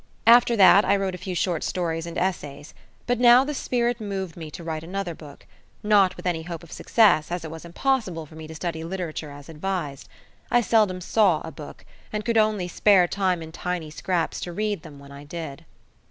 After 0.25 0.55
that 0.55 0.83
I 0.83 0.95
wrote 0.95 1.13
a 1.13 1.17
few 1.19 1.35
short 1.35 1.63
stories 1.63 2.07
and 2.07 2.17
essays; 2.17 2.73
but 3.05 3.19
now 3.19 3.43
the 3.43 3.53
spirit 3.53 4.01
moved 4.01 4.35
me 4.35 4.49
to 4.49 4.63
write 4.63 4.83
another 4.83 5.13
book 5.13 5.45
not 5.83 6.17
with 6.17 6.25
any 6.25 6.41
hope 6.41 6.63
of 6.63 6.71
success, 6.71 7.31
as 7.31 7.45
it 7.45 7.51
was 7.51 7.65
impossible 7.65 8.25
for 8.25 8.33
me 8.33 8.47
to 8.47 8.55
study 8.55 8.83
literature 8.83 9.29
as 9.29 9.47
advised. 9.47 10.09
I 10.49 10.61
seldom 10.61 11.01
saw 11.01 11.41
a 11.41 11.51
book, 11.51 11.85
and 12.11 12.25
could 12.25 12.39
only 12.39 12.67
spare 12.67 13.07
time 13.07 13.43
in 13.43 13.51
tiny 13.51 13.91
scraps 13.91 14.39
to 14.39 14.51
read 14.51 14.81
them 14.81 14.97
when 14.97 15.11
I 15.11 15.23
did. 15.23 15.65